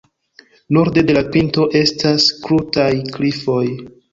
[0.77, 3.63] Norde de la pinto estas krutaj klifoj.